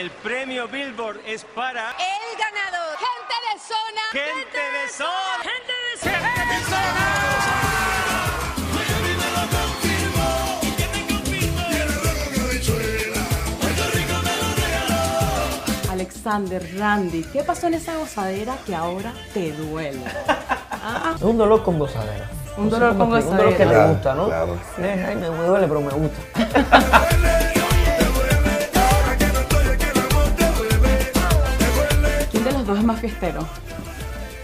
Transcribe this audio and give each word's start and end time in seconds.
Y 0.00 0.02
el 0.02 0.10
premio 0.10 0.66
Billboard 0.66 1.20
es 1.26 1.44
para 1.44 1.90
El 1.90 2.38
ganador. 2.38 2.96
Gente 2.96 3.36
de 3.44 3.60
zona. 3.60 4.02
Gente 4.12 4.58
de 4.58 4.88
Sol. 4.88 5.42
Gente 5.42 5.72
de 6.54 6.64
zona. 6.64 7.30
Alexander, 15.90 16.62
Randy, 16.78 17.24
¿qué 17.24 17.42
pasó 17.42 17.66
en 17.66 17.74
esa 17.74 17.96
gozadera 17.96 18.56
que 18.64 18.74
ahora 18.74 19.12
te 19.34 19.52
duele? 19.52 20.00
Es 21.16 21.22
un 21.22 21.36
dolor 21.36 21.62
con 21.62 21.78
gozadera. 21.78 22.28
Un 22.56 22.64
No 22.68 22.70
sé 22.70 22.80
dolor 22.80 22.96
con 22.96 23.16
explicar, 23.16 23.30
Un 23.30 23.36
dolor 23.36 23.56
que 23.56 23.64
gozadera. 23.64 23.86
le 23.86 23.92
gusta, 23.92 24.14
¿no? 24.14 24.26
Claro. 24.26 24.58
Eh, 24.78 25.06
ay, 25.08 25.16
me 25.16 25.26
duele, 25.26 25.66
pero 25.66 25.80
me 25.80 25.90
gusta. 25.90 27.50
más 32.90 33.00
fiestero? 33.00 33.46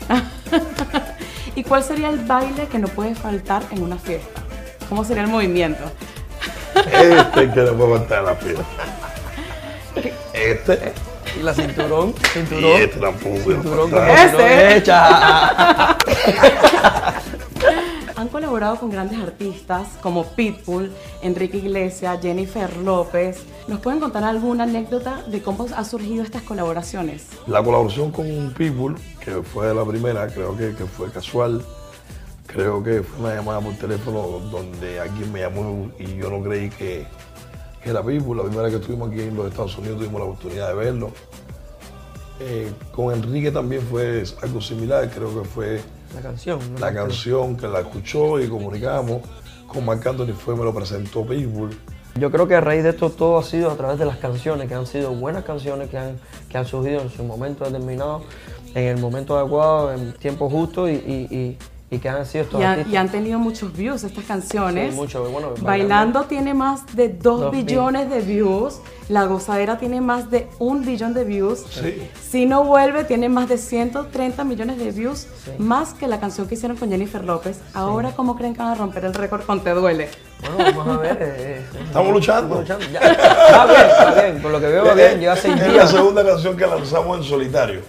¿Y 1.57 1.65
cuál 1.65 1.83
sería 1.83 2.09
el 2.11 2.19
baile 2.19 2.67
que 2.69 2.79
no 2.79 2.87
puede 2.89 3.15
faltar 3.15 3.63
en 3.71 3.83
una 3.83 3.97
fiesta? 3.99 4.43
¿Cómo 4.89 5.05
sería 5.05 5.25
el 5.25 5.29
movimiento? 5.31 5.83
Este 6.75 7.51
que 7.51 7.61
no 7.63 7.73
puedo 7.73 7.97
faltar 7.99 8.19
en 8.21 8.25
la 8.27 8.35
fiesta. 8.37 8.65
Este 10.33 10.93
Y 11.39 11.43
la 11.43 11.55
cinturón, 11.55 12.15
y 12.21 12.27
cinturón. 12.27 12.65
este 12.83 13.01
tampoco 13.01 13.37
puede 13.39 13.57
Cinturón 13.63 13.91
no 13.91 14.07
Ese. 14.07 14.77
hecha. 14.77 15.97
Colaborado 18.57 18.81
con 18.81 18.91
grandes 18.91 19.19
artistas 19.19 19.87
como 20.01 20.25
Pitbull, 20.25 20.91
Enrique 21.21 21.59
Iglesias, 21.59 22.19
Jennifer 22.23 22.75
López. 22.79 23.43
¿Nos 23.69 23.81
pueden 23.81 24.01
contar 24.01 24.25
alguna 24.25 24.65
anécdota 24.65 25.23
de 25.27 25.43
cómo 25.43 25.67
han 25.77 25.85
surgido 25.85 26.25
estas 26.25 26.41
colaboraciones? 26.41 27.27
La 27.47 27.63
colaboración 27.63 28.11
con 28.13 28.55
People, 28.57 28.95
que 29.23 29.43
fue 29.43 29.75
la 29.75 29.85
primera, 29.85 30.27
creo 30.29 30.57
que, 30.57 30.75
que 30.75 30.87
fue 30.87 31.11
casual. 31.11 31.63
Creo 32.47 32.83
que 32.83 33.03
fue 33.03 33.27
una 33.27 33.35
llamada 33.35 33.61
por 33.61 33.75
teléfono 33.75 34.23
donde 34.51 35.01
alguien 35.01 35.31
me 35.31 35.41
llamó 35.41 35.91
y 35.99 36.17
yo 36.17 36.31
no 36.31 36.43
creí 36.43 36.71
que, 36.71 37.07
que 37.85 37.91
era 37.91 38.03
People. 38.03 38.37
La 38.37 38.45
primera 38.45 38.71
que 38.71 38.77
estuvimos 38.77 39.11
aquí 39.11 39.21
en 39.21 39.37
los 39.37 39.49
Estados 39.49 39.77
Unidos 39.77 39.99
tuvimos 39.99 40.19
la 40.19 40.27
oportunidad 40.29 40.69
de 40.69 40.75
verlo. 40.77 41.11
Eh, 42.41 42.73
con 42.91 43.13
Enrique 43.13 43.51
también 43.51 43.83
fue 43.83 44.25
algo 44.41 44.63
similar, 44.63 45.11
creo 45.11 45.43
que 45.43 45.47
fue 45.47 45.83
La 46.15 46.21
canción. 46.21 46.59
¿no? 46.73 46.79
la 46.79 46.93
canción 46.95 47.57
que 47.57 47.67
la 47.69 47.81
escuchó 47.81 48.39
y 48.41 48.49
comunicamos. 48.49 49.21
Con 49.67 49.85
Marc 49.85 50.07
Anthony 50.07 50.33
fue, 50.33 50.55
me 50.57 50.65
lo 50.65 50.73
presentó 50.73 51.27
Pitbull. 51.27 51.77
Yo 52.19 52.31
creo 52.31 52.49
que 52.49 52.55
a 52.55 52.61
raíz 52.61 52.83
de 52.83 52.91
esto 52.91 53.11
todo 53.11 53.37
ha 53.39 53.43
sido 53.43 53.71
a 53.71 53.77
través 53.77 53.99
de 53.99 54.07
las 54.07 54.17
canciones, 54.17 54.69
que 54.69 54.75
han 54.75 54.87
sido 54.87 55.11
buenas 55.13 55.45
canciones 55.45 55.91
que 55.91 55.99
han, 55.99 56.19
que 56.49 56.57
han 56.57 56.65
surgido 56.65 57.03
en 57.03 57.11
su 57.11 57.25
momento 57.25 57.65
determinado, 57.65 58.23
en 58.75 58.85
el 58.85 58.99
momento 58.99 59.37
adecuado, 59.37 59.93
en 59.93 60.13
tiempo 60.15 60.49
justo 60.49 60.89
y, 60.89 60.93
y- 60.95 61.37
y- 61.37 61.59
y 61.89 61.99
que 61.99 62.09
han 62.09 62.27
sido 62.27 62.45
estos 62.45 62.61
Y, 62.61 62.65
han- 62.65 62.71
artistas. 62.71 62.93
y 62.93 62.97
han 62.97 63.09
tenido 63.11 63.39
muchos 63.39 63.73
views 63.77 64.03
estas 64.03 64.25
canciones. 64.25 64.91
Sí, 64.93 64.97
mucho, 65.01 65.23
bueno, 65.31 65.51
Bailando, 65.51 65.65
Bailando. 65.65 66.23
tiene 66.25 66.53
más 66.53 66.85
de 66.97 67.09
2 67.11 67.41
Dos 67.43 67.53
billones 67.53 68.11
de 68.11 68.21
views. 68.21 68.81
La 69.09 69.25
gozadera 69.27 69.79
tiene 69.79 70.01
más 70.01 70.29
de 70.31 70.49
un 70.59 70.85
billón 70.85 71.15
de 71.15 71.23
views. 71.25 71.65
Sí. 71.71 72.03
Si 72.29 72.45
no 72.45 72.65
vuelve, 72.65 73.05
tiene 73.05 73.29
más 73.29 73.49
de 73.49 73.57
130 73.57 74.43
millones 74.43 74.79
de 74.79 74.91
views, 74.91 75.29
más 75.59 75.95
que 75.95 76.09
la 76.09 76.19
canción 76.19 76.49
que 76.49 76.55
hicieron 76.57 76.77
con 76.77 76.91
Jennifer 76.91 77.23
López. 77.23 77.61
Ahora, 77.73 78.11
¿cómo 78.17 78.35
creen 78.37 78.55
que 78.55 78.59
van 78.63 78.73
a 78.73 78.75
romper 78.75 79.05
el 79.05 79.15
récord 79.15 79.43
con 79.45 79.61
Te 79.63 79.71
Duele? 79.71 80.09
Bueno, 80.41 80.73
vamos 80.77 80.97
a 80.99 81.01
ver. 81.01 81.19
eh, 81.21 81.35
eh, 81.39 81.65
Estamos 81.87 82.13
luchando. 82.13 82.63
estamos 82.63 82.85
luchando. 82.89 83.01
Ya. 83.01 83.13
Está 83.13 83.67
bien, 83.67 83.81
está 83.89 84.23
bien. 84.23 84.43
Por 84.43 84.51
lo 84.51 84.61
que 84.61 84.67
veo 84.67 84.85
va 84.87 84.95
bien, 84.95 85.21
lleva 85.21 85.37
seis 85.37 85.55
es 85.55 85.61
la 85.61 85.69
días. 85.69 85.91
segunda 85.93 86.27
canción 86.27 86.57
que 86.57 86.67
lanzamos 86.67 87.19
en 87.19 87.23
solitario. 87.25 87.81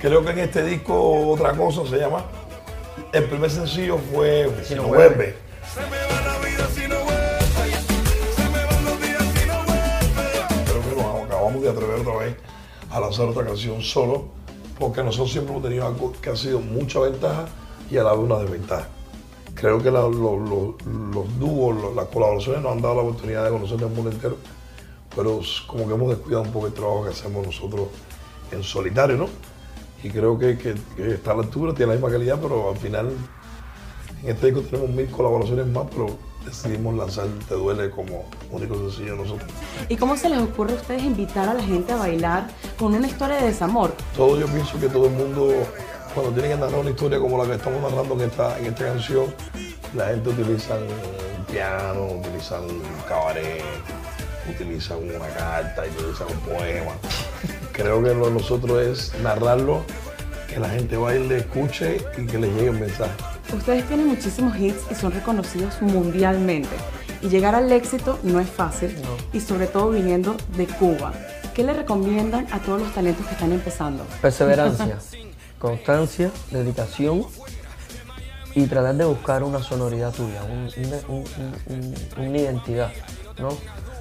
Creo 0.00 0.24
que 0.24 0.30
en 0.30 0.38
este 0.38 0.62
disco 0.64 1.28
otra 1.30 1.52
cosa 1.52 1.82
se 1.88 1.98
llama. 1.98 2.22
El 3.14 3.24
primer 3.24 3.50
sencillo 3.50 3.96
fue 4.12 4.50
Si, 4.64 4.74
no 4.74 4.82
no 4.82 4.88
vuelve. 4.88 5.14
vuelve. 5.14 6.44
Creo 10.66 10.82
que 10.82 10.96
nos 11.02 11.24
acabamos 11.24 11.62
de 11.62 11.68
atrever 11.70 12.00
otra 12.00 12.16
vez 12.16 12.36
a 12.90 13.00
lanzar 13.00 13.26
otra 13.26 13.44
canción 13.44 13.82
solo, 13.82 14.24
porque 14.78 15.02
nosotros 15.02 15.32
siempre 15.32 15.52
hemos 15.52 15.62
tenido 15.64 15.86
algo 15.86 16.12
que 16.20 16.30
ha 16.30 16.36
sido 16.36 16.60
mucha 16.60 17.00
ventaja 17.00 17.46
y 17.90 17.96
a 17.98 18.02
la 18.04 18.12
vez 18.12 18.20
una 18.20 18.38
desventaja. 18.38 18.88
Creo 19.54 19.82
que 19.82 19.90
la- 19.90 20.00
lo- 20.00 20.38
lo- 20.38 20.76
los 21.12 21.38
dúos, 21.38 21.76
lo- 21.80 21.94
las 21.94 22.06
colaboraciones 22.06 22.62
nos 22.62 22.72
han 22.72 22.82
dado 22.82 22.94
la 22.96 23.02
oportunidad 23.02 23.44
de 23.44 23.50
conocer 23.50 23.80
el 23.80 23.88
mundo 23.88 24.10
entero, 24.10 24.36
pero 25.14 25.40
como 25.66 25.86
que 25.86 25.94
hemos 25.94 26.08
descuidado 26.10 26.42
un 26.42 26.52
poco 26.52 26.66
el 26.66 26.72
trabajo 26.72 27.04
que 27.04 27.10
hacemos 27.10 27.46
nosotros 27.46 27.88
en 28.50 28.62
solitario, 28.62 29.16
¿no? 29.16 29.28
Y 30.04 30.10
creo 30.10 30.38
que, 30.38 30.56
que- 30.58 30.74
que 30.96 31.14
está 31.14 31.32
a 31.32 31.34
la 31.36 31.42
altura, 31.44 31.72
tiene 31.74 31.94
la 31.94 31.98
misma 31.98 32.10
calidad, 32.12 32.38
pero 32.40 32.70
al 32.70 32.76
final 32.76 33.10
en 34.22 34.28
este 34.28 34.46
disco 34.52 34.60
tenemos 34.60 34.90
mil 34.90 35.06
colaboraciones 35.10 35.66
más, 35.66 35.86
pero 35.90 36.16
decidimos 36.44 36.94
lanzar 36.94 37.26
Te 37.48 37.54
Duele 37.54 37.88
como 37.90 38.26
único 38.50 38.74
sencillo 38.76 39.16
nosotros. 39.16 39.50
¿Y 39.88 39.96
cómo 39.96 40.14
se 40.18 40.28
les 40.28 40.40
ocurre 40.40 40.72
a 40.72 40.76
ustedes 40.76 41.02
invitar 41.02 41.48
a 41.48 41.54
la 41.54 41.62
gente 41.62 41.92
a 41.94 41.96
bailar 41.96 42.48
con 42.78 42.94
una 42.94 43.06
historia 43.06 43.36
de 43.36 43.46
desamor? 43.46 43.94
Todo 44.14 44.38
yo 44.38 44.46
pienso 44.46 44.78
que 44.78 44.88
todo 44.90 45.06
el 45.06 45.12
mundo, 45.12 45.54
cuando 46.14 46.32
tiene 46.32 46.50
que 46.50 46.56
narrar 46.56 46.80
una 46.80 46.90
historia 46.90 47.18
como 47.18 47.38
la 47.42 47.46
que 47.48 47.54
estamos 47.54 47.80
narrando 47.80 48.14
en 48.14 48.20
esta, 48.28 48.58
en 48.58 48.66
esta 48.66 48.84
canción, 48.84 49.34
la 49.94 50.08
gente 50.08 50.28
utiliza 50.28 50.74
un 50.74 51.44
piano, 51.46 52.06
utilizan 52.20 52.64
un 52.64 52.82
cabaret, 53.08 53.62
utilizan 54.50 54.98
una 54.98 55.28
carta, 55.28 55.82
utilizan 55.96 56.26
un 56.30 56.38
poema. 56.40 56.92
Creo 57.74 58.02
que 58.02 58.14
lo 58.14 58.26
de 58.26 58.32
nosotros 58.32 58.80
es 58.82 59.12
narrarlo, 59.22 59.84
que 60.48 60.58
la 60.60 60.68
gente 60.70 60.96
baile, 60.96 61.38
escuche 61.38 61.98
y 62.16 62.24
que 62.26 62.38
le 62.38 62.48
llegue 62.48 62.68
el 62.68 62.78
mensaje. 62.80 63.12
Ustedes 63.54 63.84
tienen 63.88 64.06
muchísimos 64.06 64.56
hits 64.56 64.82
y 64.90 64.94
son 64.94 65.12
reconocidos 65.12 65.82
mundialmente. 65.82 66.70
Y 67.20 67.28
llegar 67.28 67.54
al 67.54 67.70
éxito 67.72 68.18
no 68.22 68.38
es 68.40 68.48
fácil, 68.48 68.96
y 69.32 69.40
sobre 69.40 69.66
todo 69.66 69.90
viniendo 69.90 70.36
de 70.56 70.66
Cuba. 70.66 71.12
¿Qué 71.54 71.62
le 71.64 71.72
recomiendan 71.72 72.46
a 72.52 72.58
todos 72.60 72.80
los 72.80 72.92
talentos 72.94 73.26
que 73.26 73.32
están 73.34 73.52
empezando? 73.52 74.04
Perseverancia, 74.22 74.98
constancia, 75.58 76.30
dedicación 76.50 77.26
y 78.54 78.66
tratar 78.66 78.94
de 78.94 79.04
buscar 79.04 79.42
una 79.42 79.60
sonoridad 79.62 80.12
tuya, 80.12 80.42
un- 80.44 80.70
una, 80.84 80.96
un- 81.08 81.24
un- 81.68 81.94
un- 82.18 82.28
una 82.28 82.38
identidad, 82.38 82.92
¿no? 83.38 83.48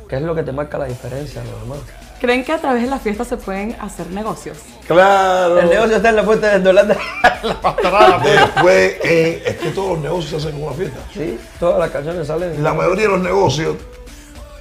Que 0.07 0.17
es 0.17 0.21
lo 0.21 0.35
que 0.35 0.43
te 0.43 0.51
marca 0.51 0.77
la 0.77 0.85
diferencia 0.85 1.41
a 1.41 1.45
los 1.45 1.61
demás. 1.61 1.79
¿Creen 2.23 2.45
que 2.45 2.53
a 2.53 2.57
través 2.57 2.83
de 2.83 2.89
la 2.89 2.99
fiesta 2.99 3.25
se 3.25 3.35
pueden 3.35 3.75
hacer 3.81 4.09
negocios? 4.11 4.57
Claro. 4.87 5.59
El 5.59 5.69
negocio 5.69 5.97
está 5.97 6.07
en 6.07 6.15
la 6.15 6.23
puerta 6.23 6.53
del 6.53 6.63
dólar. 6.63 6.97
la 7.43 7.59
pastorada. 7.59 8.19
Después, 8.19 8.93
eh, 9.03 9.43
es 9.45 9.57
que 9.57 9.71
todos 9.71 9.89
los 9.89 9.99
negocios 9.99 10.29
se 10.41 10.47
hacen 10.47 10.57
en 10.57 10.65
una 10.65 10.73
fiesta. 10.73 10.99
Sí, 11.13 11.37
todas 11.59 11.79
las 11.79 11.91
canciones 11.91 12.25
salen. 12.25 12.63
La 12.63 12.73
mayoría 12.73 13.07
de 13.07 13.09
los 13.09 13.19
negocios, 13.19 13.75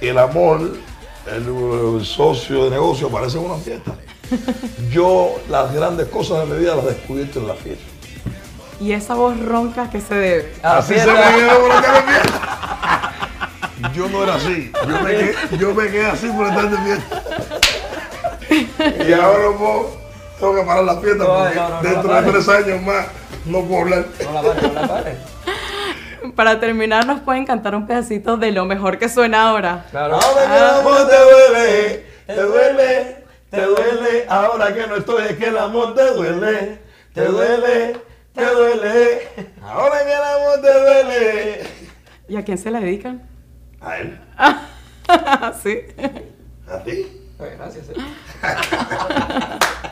el 0.01 0.17
amor, 0.17 0.73
el, 1.25 1.95
el 1.95 2.05
socio 2.05 2.65
de 2.65 2.71
negocio 2.71 3.07
aparece 3.07 3.37
en 3.37 3.45
una 3.45 3.55
fiesta. 3.55 3.93
Yo 4.91 5.35
las 5.49 5.73
grandes 5.73 6.09
cosas 6.09 6.39
de 6.39 6.53
mi 6.53 6.59
vida 6.59 6.75
las 6.75 6.83
he 6.83 6.89
descubierto 6.89 7.39
en 7.39 7.47
la 7.47 7.53
fiesta. 7.53 7.85
¿Y 8.81 8.91
esa 8.91 9.15
voz 9.15 9.39
ronca 9.39 9.89
que 9.89 10.01
se 10.01 10.15
debe? 10.15 10.53
Así 10.63 10.95
fiesta. 10.95 11.15
se 11.15 11.31
me 11.31 11.37
quedó 11.37 11.61
por 11.61 11.71
estar 11.71 12.05
de 12.05 12.11
fiesta. 12.11 13.13
Yo 13.93 14.09
no 14.09 14.23
era 14.23 14.35
así. 14.35 14.71
Yo 14.87 15.01
me 15.01 15.11
quedé, 15.11 15.35
yo 15.59 15.73
me 15.73 15.87
quedé 15.87 16.05
así 16.05 16.27
por 16.27 16.47
estar 16.47 16.69
de 16.69 16.77
fiesta. 16.77 17.23
Y 19.07 19.13
ahora 19.13 19.43
no 19.43 19.57
puedo, 19.57 19.89
tengo 20.39 20.55
que 20.55 20.61
parar 20.63 20.83
la 20.83 20.97
fiesta 20.97 21.23
No, 21.23 21.35
porque 21.37 21.55
no, 21.55 21.69
no, 21.69 21.75
no 21.75 21.89
dentro 21.89 22.13
de 22.13 22.31
tres 22.31 22.49
años 22.49 22.81
más 22.81 23.05
no 23.45 23.61
puedo 23.65 23.81
hablar. 23.81 24.05
No 24.23 24.33
la 24.33 24.41
pares, 24.41 24.63
no 24.63 24.73
la 24.73 24.87
pares. 24.87 25.17
Para 26.35 26.59
terminar, 26.59 27.05
nos 27.05 27.19
pueden 27.19 27.45
cantar 27.45 27.75
un 27.75 27.85
pedacito 27.85 28.37
de 28.37 28.51
lo 28.51 28.65
mejor 28.65 28.97
que 28.97 29.09
suena 29.09 29.49
ahora. 29.49 29.85
Claro. 29.91 30.15
Ahora 30.15 30.47
que 30.47 30.57
el 30.57 30.63
amor 30.63 31.07
te 31.09 31.17
duele, 31.19 32.05
te 32.25 32.41
duele, 32.41 33.17
te 33.49 33.61
duele. 33.61 34.25
Ahora 34.29 34.73
que 34.73 34.87
no 34.87 34.95
estoy, 34.95 35.23
es 35.29 35.37
que 35.37 35.47
el 35.47 35.57
amor 35.57 35.93
te 35.95 36.13
duele, 36.13 36.79
te 37.13 37.25
duele, 37.25 37.97
te 38.33 38.45
duele. 38.45 39.27
Ahora 39.61 40.05
que 40.05 40.13
el 40.13 40.23
amor 40.23 40.61
te 40.61 40.79
duele. 40.79 41.61
¿Y 42.29 42.37
a 42.37 42.43
quién 42.45 42.57
se 42.57 42.71
la 42.71 42.79
dedican? 42.79 43.29
A 43.81 43.97
él, 43.97 44.17
sí. 45.61 45.79
a 46.69 46.79
ti. 46.79 47.22
Gracias. 47.51 47.89
eh. 47.89 49.59